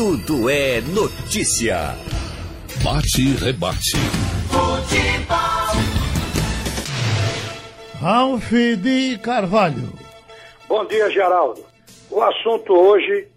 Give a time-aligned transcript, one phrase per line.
[0.00, 1.94] tudo é notícia.
[2.82, 3.98] Bate e rebate.
[4.48, 5.76] Futebol.
[8.00, 9.92] Ralf de Carvalho.
[10.66, 11.62] Bom dia, Geraldo.
[12.10, 13.28] O assunto hoje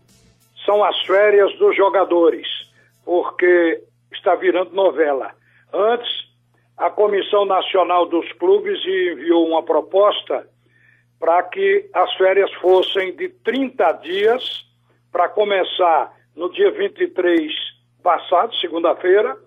[0.65, 2.47] são as férias dos jogadores,
[3.03, 3.83] porque
[4.13, 5.33] está virando novela.
[5.73, 6.07] Antes,
[6.77, 10.47] a Comissão Nacional dos Clubes enviou uma proposta
[11.19, 14.65] para que as férias fossem de 30 dias,
[15.11, 17.51] para começar no dia 23
[18.01, 19.37] passado, segunda-feira,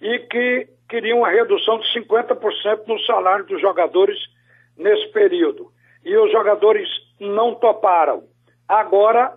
[0.00, 4.18] e que queriam uma redução de 50% no salário dos jogadores
[4.76, 5.70] nesse período.
[6.04, 8.24] E os jogadores não toparam.
[8.68, 9.36] Agora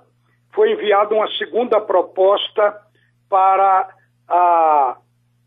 [0.53, 2.77] foi enviada uma segunda proposta
[3.29, 3.89] para
[4.27, 4.97] a,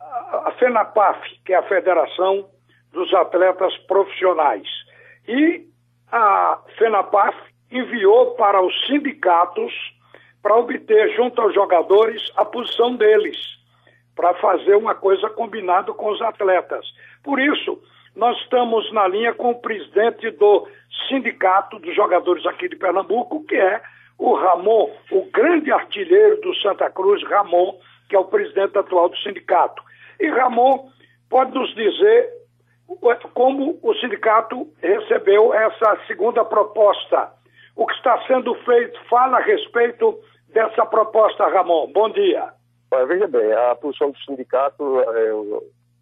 [0.00, 2.48] a FENAPAF, que é a Federação
[2.92, 4.66] dos Atletas Profissionais.
[5.28, 5.66] E
[6.10, 7.36] a FENAPAF
[7.70, 9.72] enviou para os sindicatos
[10.42, 13.36] para obter junto aos jogadores a posição deles,
[14.16, 16.84] para fazer uma coisa combinada com os atletas.
[17.22, 17.80] Por isso,
[18.14, 20.66] nós estamos na linha com o presidente do
[21.08, 23.80] sindicato dos jogadores aqui de Pernambuco, que é
[24.18, 29.16] o Ramon, o grande artilheiro do Santa Cruz, Ramon, que é o presidente atual do
[29.18, 29.82] sindicato.
[30.20, 30.90] E Ramon
[31.30, 32.28] pode nos dizer
[33.32, 37.32] como o sindicato recebeu essa segunda proposta.
[37.74, 41.90] O que está sendo feito, fala a respeito dessa proposta, Ramon.
[41.92, 42.52] Bom dia.
[43.08, 45.30] Veja bem, a posição do sindicato, é,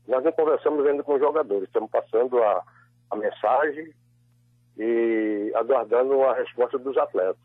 [0.08, 2.64] nós não conversamos ainda com os jogadores, estamos passando a,
[3.10, 3.94] a mensagem
[4.76, 7.40] e aguardando a resposta dos atletas.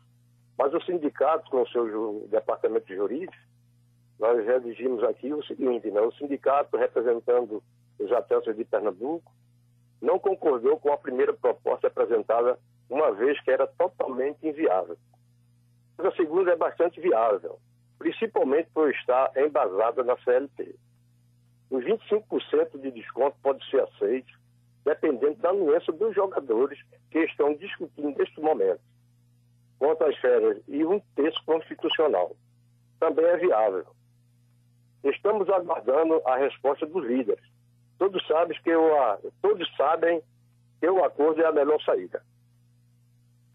[0.58, 3.36] Mas o sindicato, com o seu departamento jurídico,
[4.18, 6.00] nós redigimos aqui o seguinte, né?
[6.00, 7.62] o sindicato representando
[7.98, 9.30] os atletas de Pernambuco
[10.00, 12.58] não concordou com a primeira proposta apresentada,
[12.88, 14.96] uma vez que era totalmente inviável.
[15.96, 17.58] Mas a segunda é bastante viável,
[17.98, 20.74] principalmente por estar embasada na CLT.
[21.70, 24.32] Os 25% de desconto pode ser aceito,
[24.84, 26.78] dependendo da anuência dos jogadores
[27.10, 28.80] que estão discutindo neste momento.
[29.78, 32.36] Quanto às férias e um texto constitucional,
[33.00, 33.86] também é viável.
[35.04, 37.44] Estamos aguardando a resposta dos líderes.
[37.98, 38.70] Todos sabem que
[39.42, 40.22] todos sabem
[40.80, 42.22] que o acordo é a melhor saída.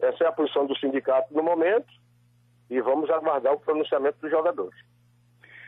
[0.01, 1.91] Essa é a posição do sindicato no momento
[2.69, 4.77] e vamos aguardar o pronunciamento dos jogadores.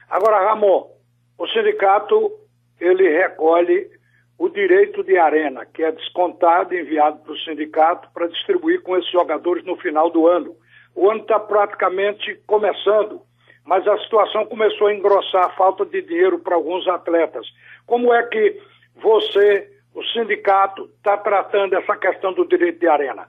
[0.09, 0.89] Agora, Ramon,
[1.37, 2.31] o sindicato
[2.79, 3.89] ele recolhe
[4.37, 8.97] o direito de arena, que é descontado e enviado para o sindicato para distribuir com
[8.97, 10.55] esses jogadores no final do ano.
[10.95, 13.21] O ano está praticamente começando,
[13.63, 17.45] mas a situação começou a engrossar a falta de dinheiro para alguns atletas.
[17.85, 18.59] Como é que
[18.95, 23.27] você, o sindicato, está tratando essa questão do direito de arena?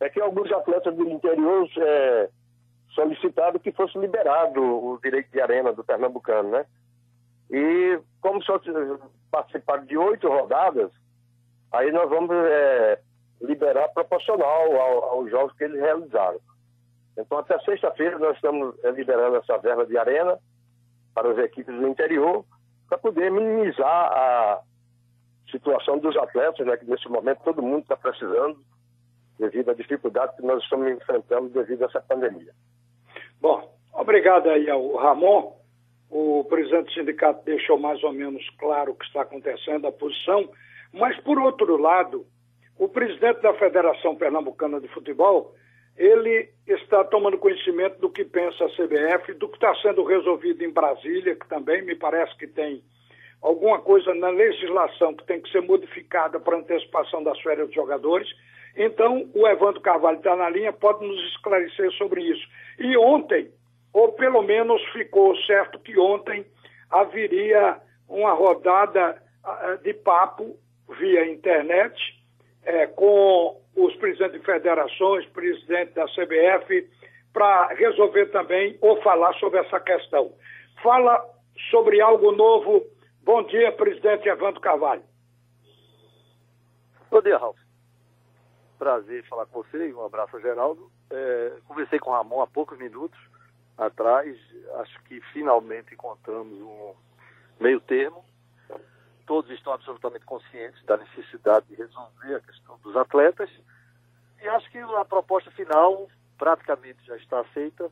[0.00, 2.30] É que alguns atletas do interior é,
[2.94, 6.66] solicitaram que fosse liberado o direito de arena do Pernambucano, né?
[7.50, 8.60] E como só
[9.30, 10.90] participaram de oito rodadas,
[11.72, 13.00] aí nós vamos é,
[13.40, 16.40] liberar proporcional ao, aos jogos que eles realizaram.
[17.18, 20.38] Então, até sexta-feira, nós estamos é, liberando essa verba de arena
[21.14, 22.44] para as equipes do interior,
[22.88, 24.60] para poder minimizar a
[25.50, 28.58] situação dos atletas, né, que nesse momento todo mundo está precisando,
[29.40, 32.52] devido à dificuldade que nós estamos enfrentando devido a essa pandemia.
[33.40, 35.58] Bom, obrigado aí ao Ramon.
[36.10, 40.50] O presidente do sindicato deixou mais ou menos claro o que está acontecendo, a posição,
[40.92, 42.26] mas, por outro lado,
[42.76, 45.54] o presidente da Federação Pernambucana de Futebol,
[45.96, 50.70] ele está tomando conhecimento do que pensa a CBF, do que está sendo resolvido em
[50.70, 52.82] Brasília, que também me parece que tem
[53.42, 58.28] alguma coisa na legislação que tem que ser modificada para antecipação das férias dos jogadores.
[58.76, 62.46] Então, o Evandro Carvalho está na linha, pode nos esclarecer sobre isso.
[62.78, 63.50] E ontem,
[63.92, 66.46] ou pelo menos ficou certo que ontem
[66.90, 70.56] haveria uma rodada ah, de papo
[70.98, 71.94] via internet
[72.64, 76.88] é, com os presidentes de federações, presidente da CBF,
[77.32, 80.32] para resolver também ou falar sobre essa questão.
[80.82, 81.24] Fala
[81.70, 82.84] sobre algo novo.
[83.22, 85.02] Bom dia, presidente Evandro Carvalho.
[87.10, 87.69] Bom dia, Ralf.
[88.80, 90.90] Prazer falar com você, um abraço, Geraldo.
[91.10, 93.20] É, conversei com o Ramon há poucos minutos
[93.76, 94.34] atrás,
[94.76, 96.94] acho que finalmente encontramos um
[97.60, 98.24] meio termo.
[99.26, 103.50] Todos estão absolutamente conscientes da necessidade de resolver a questão dos atletas.
[104.40, 107.90] E acho que a proposta final praticamente já está aceita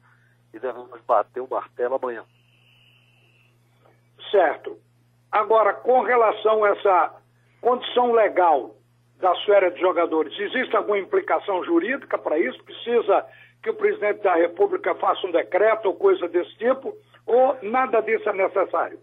[0.54, 2.24] e devemos bater o martelo amanhã.
[4.30, 4.78] Certo.
[5.30, 7.14] Agora, com relação a essa
[7.60, 8.77] condição legal
[9.20, 12.62] das férias de jogadores, existe alguma implicação jurídica para isso?
[12.64, 13.26] Precisa
[13.62, 16.96] que o presidente da República faça um decreto ou coisa desse tipo,
[17.28, 18.98] Ou nada disso é necessário?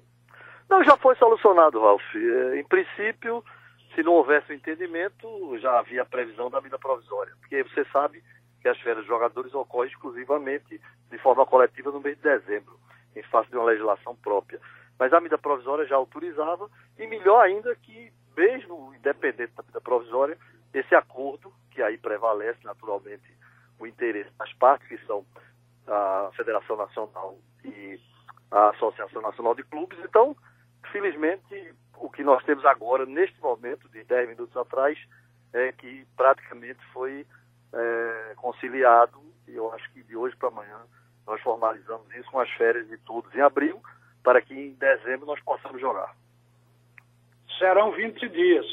[0.67, 2.01] Não, já foi solucionado, Ralf.
[2.15, 3.43] É, em princípio,
[3.93, 7.33] se não houvesse o entendimento, já havia a previsão da medida provisória.
[7.39, 8.23] Porque você sabe
[8.61, 10.81] que as férias dos jogadores ocorrem exclusivamente
[11.11, 12.79] de forma coletiva no mês de dezembro,
[13.15, 14.59] em face de uma legislação própria.
[14.97, 16.67] Mas a medida provisória já autorizava,
[16.97, 20.37] e melhor ainda que, mesmo independente da medida provisória,
[20.73, 23.23] esse acordo, que aí prevalece naturalmente
[23.79, 25.25] o interesse das partes, que são
[25.87, 27.99] a Federação Nacional e
[28.51, 29.97] a Associação Nacional de Clubes.
[30.03, 30.35] Então,
[30.91, 34.97] felizmente, o que nós temos agora, neste momento, de 10 minutos atrás,
[35.53, 37.25] é que praticamente foi
[37.73, 40.79] é, conciliado, e eu acho que de hoje para amanhã
[41.25, 43.81] nós formalizamos isso com as férias de todos em abril,
[44.23, 46.15] para que em dezembro nós possamos jogar.
[47.57, 48.65] Serão 20 dias.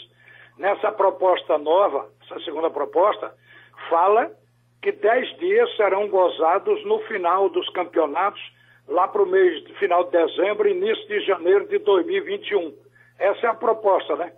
[0.58, 3.34] Nessa proposta nova, essa segunda proposta,
[3.88, 4.30] fala
[4.82, 8.42] que 10 dias serão gozados no final dos campeonatos,
[8.88, 12.74] lá para o mês final de dezembro, início de janeiro de 2021.
[13.18, 14.32] Essa é a proposta, né?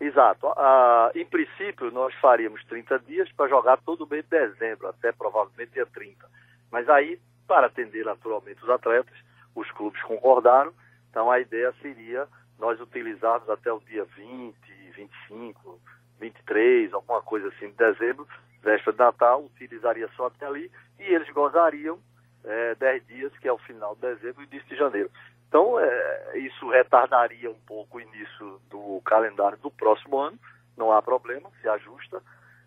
[0.00, 0.48] Exato.
[0.56, 5.72] Ah, em princípio, nós faríamos 30 dias para jogar todo mês de dezembro, até provavelmente
[5.72, 6.26] dia 30.
[6.72, 9.14] Mas aí, para atender naturalmente os atletas,
[9.54, 10.72] os clubes concordaram.
[11.10, 12.26] Então a ideia seria
[12.58, 14.54] nós utilizarmos até o dia 20,
[14.94, 15.80] 25,
[16.20, 18.26] 23, alguma coisa assim de dezembro,
[18.62, 21.98] véspera de Natal, utilizaria só até ali e eles gozariam
[22.44, 25.10] é, 10 dias, que é o final de dezembro e início de janeiro.
[25.48, 30.38] Então, é, isso retardaria um pouco o início do calendário do próximo ano,
[30.76, 32.22] não há problema, se ajusta.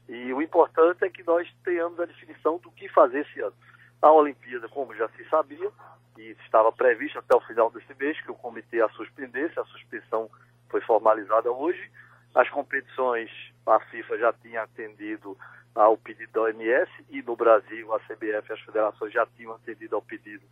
[0.08, 3.56] E o importante é que nós tenhamos a definição do que fazer esse ano.
[4.02, 5.72] A Olimpíada, como já se sabia,
[6.18, 10.30] e estava previsto até o final desse mês que o comitê a suspendesse, a suspensão
[10.70, 11.92] foi formalizada hoje.
[12.34, 13.30] As competições,
[13.66, 15.38] a FIFA já tinha atendido
[15.74, 19.96] ao pedido da OMS e no Brasil a CBF e as federações já tinham atendido
[19.96, 20.44] ao pedido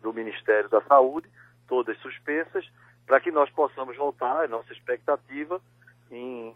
[0.00, 1.28] do Ministério da Saúde
[1.68, 2.68] todas suspensas,
[3.06, 5.60] para que nós possamos voltar, a nossa expectativa,
[6.10, 6.54] em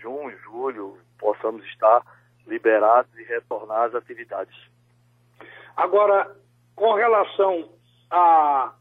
[0.00, 2.02] junho, julho, possamos estar
[2.46, 4.56] liberados e retornar às atividades.
[5.76, 6.34] Agora,
[6.74, 7.68] com relação
[8.10, 8.72] a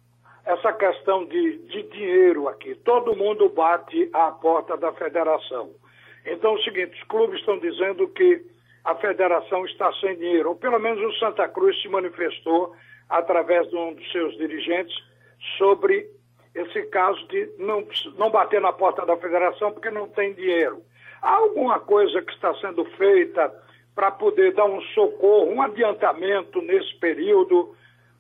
[0.46, 5.72] essa questão de, de dinheiro aqui, todo mundo bate à porta da federação.
[6.26, 8.46] Então, é o seguinte, os clubes estão dizendo que
[8.86, 12.74] a federação está sem dinheiro, ou pelo menos o Santa Cruz se manifestou
[13.10, 14.96] através de um dos seus dirigentes
[15.58, 16.10] sobre
[16.56, 17.86] esse caso de não,
[18.18, 20.82] não bater na porta da federação porque não tem dinheiro.
[21.22, 23.54] Há alguma coisa que está sendo feita
[23.94, 27.76] para poder dar um socorro, um adiantamento nesse período?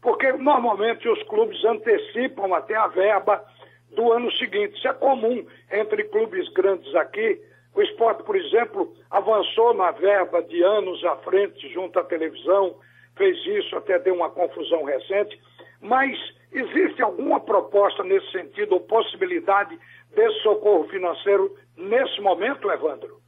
[0.07, 3.43] Porque normalmente os clubes antecipam até a verba
[3.91, 4.77] do ano seguinte.
[4.77, 7.41] Isso é comum entre clubes grandes aqui.
[7.75, 12.79] O esporte, por exemplo, avançou na verba de anos à frente junto à televisão,
[13.17, 15.37] fez isso, até deu uma confusão recente.
[15.81, 16.17] Mas
[16.53, 19.77] existe alguma proposta nesse sentido ou possibilidade
[20.15, 23.19] desse socorro financeiro nesse momento, Evandro?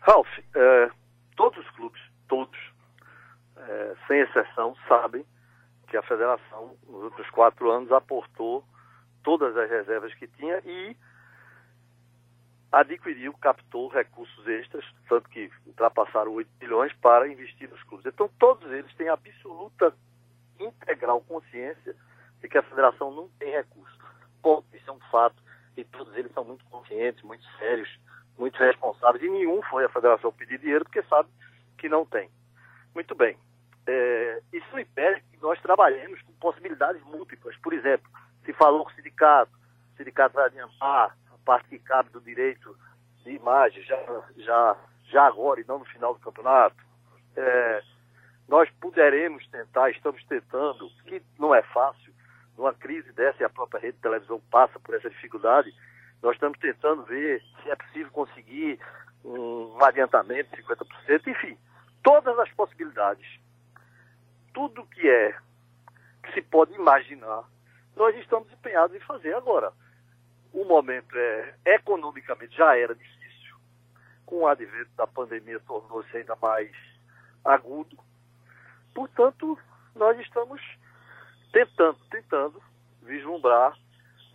[0.00, 0.90] Ralf, é,
[1.36, 2.58] todos os clubes, todos,
[3.56, 5.24] é, sem exceção, sabem
[5.90, 8.64] que a federação, nos últimos quatro anos, aportou
[9.22, 10.96] todas as reservas que tinha e
[12.72, 18.06] adquiriu, captou recursos extras, tanto que ultrapassaram 8 bilhões para investir nos clubes.
[18.06, 19.92] Então, todos eles têm absoluta
[20.60, 21.96] integral consciência
[22.40, 23.98] de que a federação não tem recurso.
[24.40, 25.42] Ponto, isso é um fato.
[25.76, 27.88] E todos eles são muito conscientes, muito sérios,
[28.38, 29.24] muito responsáveis.
[29.24, 31.28] E nenhum foi a federação pedir dinheiro porque sabe
[31.76, 32.30] que não tem.
[32.94, 33.36] Muito bem.
[33.86, 37.56] É, isso impede que nós trabalhemos com possibilidades múltiplas.
[37.58, 38.10] Por exemplo,
[38.44, 39.52] se falou com o sindicato,
[39.94, 42.76] o sindicato vai adiantar a parte que cabe do direito
[43.24, 43.98] de imagem já,
[44.38, 46.76] já, já agora e não no final do campeonato.
[47.36, 47.82] É,
[48.48, 52.12] nós poderemos tentar, estamos tentando, que não é fácil,
[52.56, 55.72] numa crise dessa, e a própria rede de televisão passa por essa dificuldade,
[56.22, 58.78] nós estamos tentando ver se é possível conseguir
[59.24, 61.56] um adiantamento de 50%, enfim,
[62.02, 63.26] todas as possibilidades.
[64.52, 65.36] Tudo que é,
[66.22, 67.44] que se pode imaginar,
[67.96, 69.72] nós estamos empenhados em fazer agora.
[70.52, 73.56] O momento é, economicamente, já era difícil.
[74.26, 76.70] Com o advento da pandemia, tornou-se ainda mais
[77.44, 77.96] agudo
[78.94, 79.58] Portanto,
[79.94, 80.60] nós estamos
[81.52, 82.62] tentando, tentando
[83.02, 83.76] vislumbrar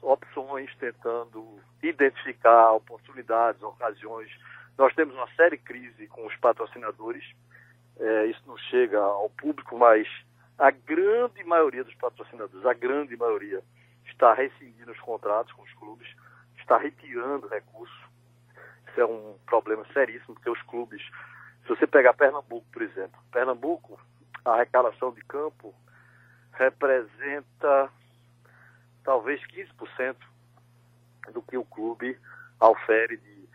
[0.01, 4.29] opções, tentando identificar oportunidades, ocasiões.
[4.77, 7.23] Nós temos uma séria crise com os patrocinadores.
[7.99, 10.07] É, isso não chega ao público, mas
[10.57, 13.61] a grande maioria dos patrocinadores, a grande maioria,
[14.05, 16.07] está rescindindo os contratos com os clubes,
[16.57, 17.97] está retirando recursos.
[18.89, 21.01] Isso é um problema seríssimo, porque os clubes,
[21.63, 23.99] se você pegar Pernambuco, por exemplo, Pernambuco
[24.45, 25.73] a arrecadação de campo
[26.53, 27.89] representa
[29.03, 30.15] talvez 15%
[31.33, 32.17] do que o clube
[32.59, 33.49] ofere de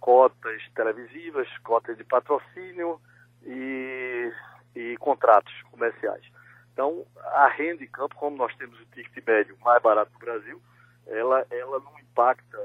[0.00, 3.00] cotas televisivas, cotas de patrocínio
[3.44, 4.32] e,
[4.74, 6.24] e contratos comerciais.
[6.72, 10.60] Então, a renda em campo, como nós temos o ticket médio mais barato do Brasil,
[11.06, 12.58] ela, ela não impacta,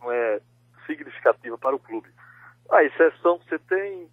[0.00, 0.40] não é
[0.86, 2.08] significativa para o clube.
[2.70, 4.10] A exceção que você tem,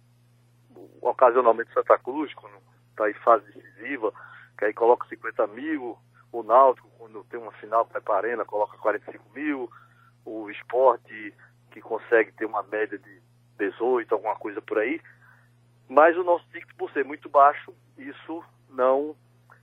[1.00, 2.56] ocasionalmente, Santa Cruz, quando
[2.90, 4.12] está em fase decisiva,
[4.56, 5.98] que aí coloca 50 mil,
[6.30, 9.70] o Náutico, quando tem uma final para a Arena, coloca 45 mil,
[10.24, 11.34] o esporte,
[11.70, 13.22] que consegue ter uma média de
[13.58, 15.00] 18, alguma coisa por aí.
[15.92, 19.14] Mas o nosso ticket, por ser muito baixo, isso não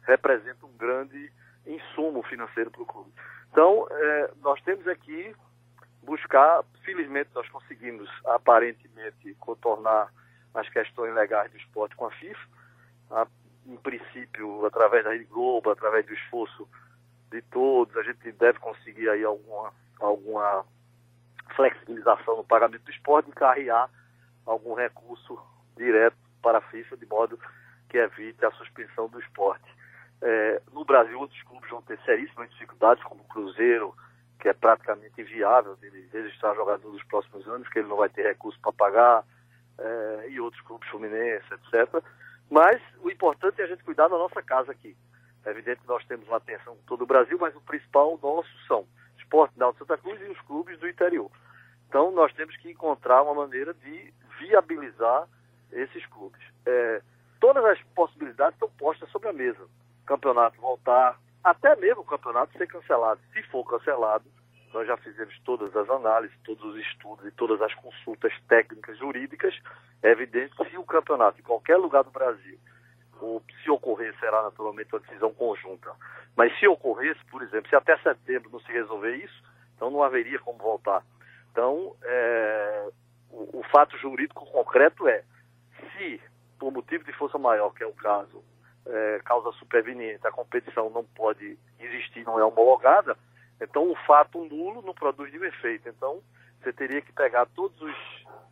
[0.03, 1.31] representa um grande
[1.65, 3.11] insumo financeiro para o clube.
[3.51, 5.35] Então, é, nós temos aqui
[6.03, 10.13] buscar, felizmente nós conseguimos aparentemente contornar
[10.53, 12.47] as questões legais do esporte com a FIFA,
[13.09, 13.27] a,
[13.65, 16.69] em princípio através da Rede Globo, através do esforço
[17.31, 20.63] de todos, a gente deve conseguir aí alguma, alguma
[21.55, 23.89] flexibilização no pagamento do esporte e carrear
[24.45, 25.39] algum recurso
[25.79, 27.39] direto para a FIFA, de modo
[27.89, 29.65] que evite a suspensão do esporte.
[30.21, 33.95] É, no Brasil, outros clubes vão ter seríssimas dificuldades, como o Cruzeiro,
[34.39, 38.23] que é praticamente inviável de registrar jogador nos próximos anos, que ele não vai ter
[38.23, 39.23] recurso para pagar,
[39.77, 42.03] é, e outros clubes Fluminense, etc.
[42.49, 44.95] Mas o importante é a gente cuidar da nossa casa aqui.
[45.45, 48.49] É evidente que nós temos uma atenção com todo o Brasil, mas o principal nosso
[48.67, 48.85] são
[49.17, 51.29] Esporte da Santa Cruz e os clubes do interior.
[51.87, 55.27] Então nós temos que encontrar uma maneira de viabilizar
[55.71, 56.41] esses clubes.
[56.65, 57.01] É,
[57.39, 59.67] todas as possibilidades estão postas sobre a mesa
[60.09, 63.21] campeonato voltar, até mesmo o campeonato ser cancelado.
[63.31, 64.25] Se for cancelado,
[64.73, 69.55] nós já fizemos todas as análises, todos os estudos e todas as consultas técnicas jurídicas.
[70.01, 72.57] É evidente que se o campeonato, em qualquer lugar do Brasil,
[73.21, 75.91] ou se ocorrer, será naturalmente uma decisão conjunta.
[76.35, 79.43] Mas se ocorresse, por exemplo, se até setembro não se resolver isso,
[79.75, 81.03] então não haveria como voltar.
[81.51, 82.89] Então, é,
[83.29, 85.23] o, o fato jurídico concreto é,
[85.99, 86.21] se
[86.57, 88.43] por motivo de força maior, que é o caso,
[88.85, 93.15] é, causa superveniente, a competição não pode existir, não é homologada,
[93.61, 95.87] então o fato nulo não produz nenhum efeito.
[95.87, 96.21] Então
[96.59, 97.95] você teria que pegar todos os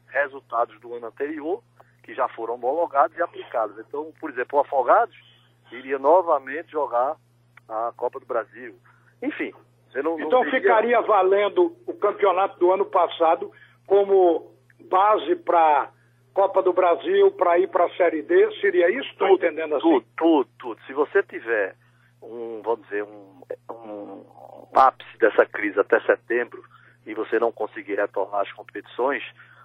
[0.08, 1.62] resultados do ano anterior,
[2.04, 3.78] que já foram homologados e aplicados.
[3.80, 5.16] Então, por exemplo, o Afogados
[5.72, 7.18] iria novamente jogar
[7.68, 8.76] a Copa do Brasil.
[9.22, 9.54] Enfim,
[9.90, 10.20] você não.
[10.20, 13.52] Então não ficaria valendo o campeonato do ano passado
[13.86, 14.54] como
[14.90, 15.92] base para
[16.38, 19.10] Copa do Brasil para ir para a Série D, seria isso?
[19.10, 19.90] Estou entendendo assim?
[19.90, 20.82] Tudo, tudo, tudo.
[20.86, 21.74] Se você tiver
[22.22, 23.42] um, vamos dizer, um,
[23.72, 24.24] um
[24.72, 26.64] ápice dessa crise até setembro
[27.08, 29.24] e você não conseguir retornar às competições,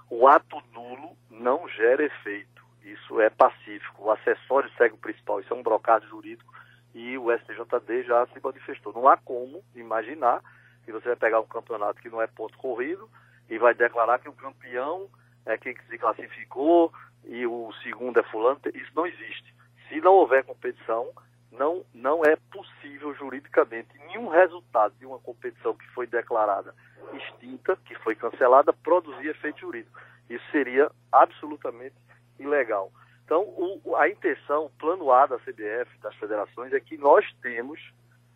[0.08, 2.64] o ato nulo não gera efeito.
[2.82, 4.04] Isso é pacífico.
[4.04, 5.40] O acessório segue o principal.
[5.40, 6.54] Isso é um brocado jurídico
[6.94, 8.94] e o STJD já se manifestou.
[8.94, 10.40] Não há como imaginar
[10.86, 13.10] que você vai pegar um campeonato que não é ponto corrido
[13.50, 15.10] e vai declarar que o campeão
[15.46, 16.92] é quem se classificou
[17.24, 19.54] e o segundo é fulano, isso não existe.
[19.88, 21.08] Se não houver competição,
[21.50, 26.74] não, não é possível juridicamente nenhum resultado de uma competição que foi declarada
[27.12, 30.00] extinta, que foi cancelada, produzir efeito jurídico.
[30.30, 31.94] Isso seria absolutamente
[32.38, 32.90] ilegal.
[33.24, 37.80] Então, o, a intenção, o plano A da CBF, das federações, é que nós temos,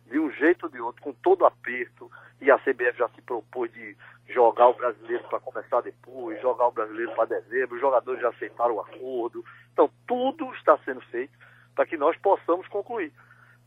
[0.09, 3.71] de um jeito ou de outro, com todo aperto, e a CBF já se propôs
[3.73, 3.95] de
[4.29, 8.75] jogar o brasileiro para começar depois, jogar o brasileiro para dezembro, os jogadores já aceitaram
[8.75, 9.43] o acordo.
[9.73, 11.37] Então, tudo está sendo feito
[11.75, 13.11] para que nós possamos concluir.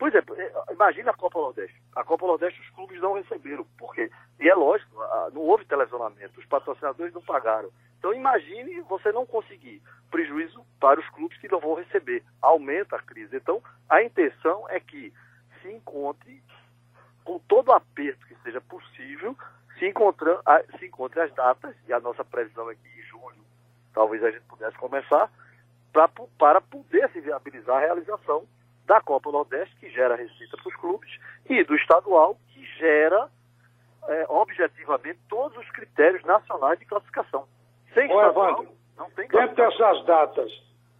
[0.01, 1.79] Por exemplo, é, imagina a Copa Nordeste.
[1.95, 3.63] A Copa Nordeste os clubes não receberam.
[3.77, 4.09] Por quê?
[4.39, 4.95] E é lógico,
[5.31, 7.69] não houve televisionamento, os patrocinadores não pagaram.
[7.99, 9.79] Então imagine você não conseguir
[10.09, 12.23] prejuízo para os clubes que não vão receber.
[12.41, 13.35] Aumenta a crise.
[13.35, 15.13] Então, a intenção é que
[15.61, 16.41] se encontre
[17.23, 19.35] com todo o aperto que seja possível,
[19.77, 20.41] se, encontra,
[20.77, 23.43] se encontre as datas, e a nossa previsão aqui em julho,
[23.93, 25.31] talvez a gente pudesse começar,
[25.91, 28.45] pra, para poder se viabilizar a realização
[28.85, 33.29] da Copa Nordeste, que gera receita para os clubes, e do estadual, que gera
[34.07, 37.47] é, objetivamente todos os critérios nacionais de classificação.
[37.93, 40.51] Sem Ô, Evandro, não tem dentro dessas datas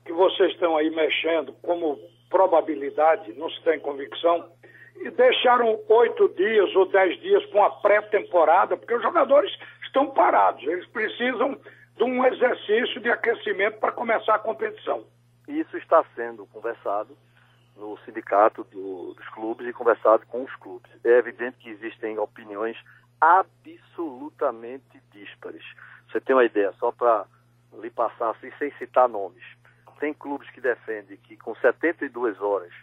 [0.05, 1.99] que vocês estão aí mexendo, como
[2.31, 4.49] probabilidade, não se tem convicção,
[4.95, 9.51] e deixaram oito dias ou dez dias para uma pré-temporada, porque os jogadores
[9.83, 11.59] estão parados, eles precisam
[11.97, 15.05] de um exercício de aquecimento para começar a competição.
[15.47, 17.15] Isso está sendo conversado
[17.75, 20.89] no sindicato do, dos clubes e conversado com os clubes.
[21.03, 22.77] É evidente que existem opiniões
[23.19, 25.63] absolutamente díspares.
[26.09, 27.25] Você tem uma ideia, só para
[27.79, 29.43] lhe passar assim, sem citar nomes.
[30.01, 32.73] Tem clubes que defendem que com 72 horas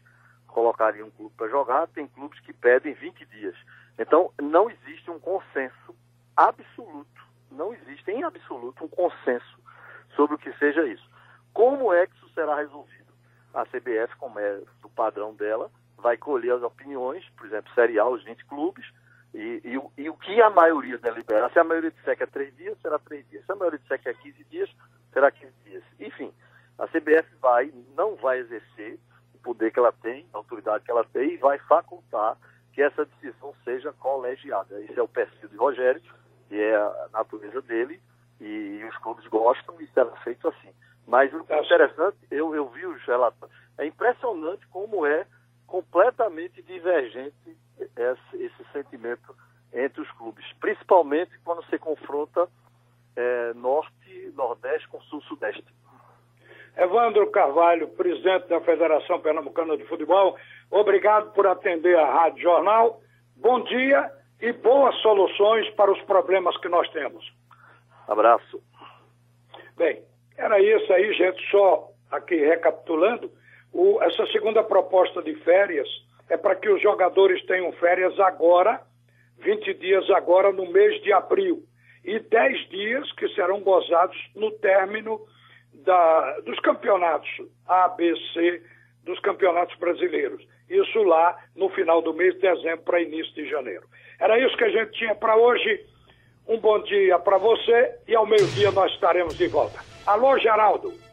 [0.46, 3.56] colocaria um clube para jogar, tem clubes que pedem 20 dias.
[3.98, 5.96] Então, não existe um consenso
[6.36, 7.20] absoluto,
[7.50, 9.58] não existe em absoluto um consenso
[10.14, 11.10] sobre o que seja isso.
[11.52, 13.12] Como é que isso será resolvido?
[13.52, 18.22] A CBF, como é do padrão dela, vai colher as opiniões, por exemplo, serial, os
[18.22, 18.86] 20 clubes,
[19.34, 21.50] e, e, e, o que a maioria delibera.
[21.50, 23.44] Se a maioria disser que é 3 dias, será 3 dias.
[23.44, 24.70] Se a maioria disser que é 15 dias,
[25.12, 25.82] será 15 dias.
[25.98, 26.32] Enfim,
[26.78, 28.98] a CBF vai, não vai exercer
[29.34, 32.36] o poder que ela tem, a autoridade que ela tem, e vai facultar
[32.72, 34.80] que essa decisão seja colegiada.
[34.82, 36.00] Esse é o perfil de Rogério,
[36.50, 38.00] e é a natureza dele,
[38.40, 40.70] e, os clubes gostam, e será feito assim.
[41.06, 45.26] Mas o é interessante, eu, eu vi os relatos, é impressionante como é
[45.66, 49.34] completamente divergente esse, esse sentimento
[49.72, 52.48] entre os clubes, principalmente quando se confronta
[53.16, 55.64] é, norte, nordeste com sul, sudeste.
[56.78, 60.36] Evandro Carvalho, presidente da Federação Pernambucana de Futebol,
[60.70, 63.00] obrigado por atender a Rádio Jornal.
[63.34, 64.08] Bom dia
[64.40, 67.28] e boas soluções para os problemas que nós temos.
[68.06, 68.62] Abraço.
[69.76, 70.04] Bem,
[70.36, 71.44] era isso aí, gente.
[71.50, 73.28] Só aqui recapitulando,
[73.72, 75.88] o, essa segunda proposta de férias
[76.30, 78.80] é para que os jogadores tenham férias agora,
[79.38, 81.60] 20 dias agora no mês de abril,
[82.04, 85.20] e 10 dias que serão gozados no término
[85.84, 87.28] da, dos campeonatos
[87.66, 88.62] A, B, C,
[89.04, 90.46] dos campeonatos brasileiros.
[90.68, 93.86] Isso lá no final do mês de dezembro para início de janeiro.
[94.20, 95.84] Era isso que a gente tinha para hoje.
[96.46, 99.80] Um bom dia para você e ao meio-dia nós estaremos de volta.
[100.06, 101.07] Alô, Geraldo.